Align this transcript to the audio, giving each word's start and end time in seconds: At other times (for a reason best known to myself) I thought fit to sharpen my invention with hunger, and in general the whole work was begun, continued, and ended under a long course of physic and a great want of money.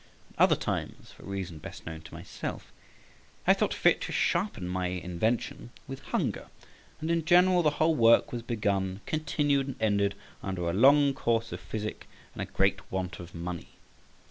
At 0.35 0.45
other 0.45 0.55
times 0.55 1.11
(for 1.11 1.21
a 1.21 1.27
reason 1.27 1.59
best 1.59 1.85
known 1.85 2.01
to 2.01 2.13
myself) 2.15 2.71
I 3.45 3.53
thought 3.53 3.71
fit 3.71 4.01
to 4.01 4.11
sharpen 4.11 4.67
my 4.67 4.87
invention 4.87 5.69
with 5.87 5.99
hunger, 6.05 6.47
and 6.99 7.11
in 7.11 7.23
general 7.23 7.61
the 7.61 7.69
whole 7.77 7.93
work 7.93 8.31
was 8.31 8.41
begun, 8.41 9.01
continued, 9.05 9.67
and 9.67 9.75
ended 9.79 10.15
under 10.41 10.67
a 10.67 10.73
long 10.73 11.13
course 11.13 11.51
of 11.51 11.59
physic 11.59 12.07
and 12.33 12.41
a 12.41 12.45
great 12.51 12.91
want 12.91 13.19
of 13.19 13.35
money. 13.35 13.77